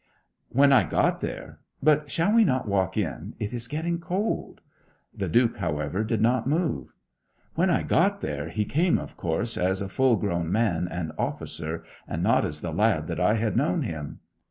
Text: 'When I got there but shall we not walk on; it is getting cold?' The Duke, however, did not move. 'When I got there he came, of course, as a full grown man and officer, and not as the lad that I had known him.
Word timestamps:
'When 0.49 0.73
I 0.73 0.81
got 0.83 1.19
there 1.21 1.59
but 1.83 2.09
shall 2.09 2.33
we 2.33 2.43
not 2.43 2.67
walk 2.67 2.95
on; 2.97 3.35
it 3.37 3.53
is 3.53 3.67
getting 3.67 3.99
cold?' 3.99 4.59
The 5.15 5.27
Duke, 5.29 5.57
however, 5.57 6.03
did 6.03 6.21
not 6.21 6.47
move. 6.49 6.91
'When 7.53 7.69
I 7.69 7.83
got 7.83 8.19
there 8.19 8.49
he 8.49 8.65
came, 8.65 8.97
of 8.97 9.15
course, 9.15 9.57
as 9.59 9.79
a 9.79 9.87
full 9.87 10.15
grown 10.15 10.51
man 10.51 10.87
and 10.87 11.11
officer, 11.19 11.83
and 12.07 12.23
not 12.23 12.45
as 12.45 12.61
the 12.61 12.73
lad 12.73 13.05
that 13.09 13.19
I 13.19 13.35
had 13.35 13.55
known 13.55 13.83
him. 13.83 14.21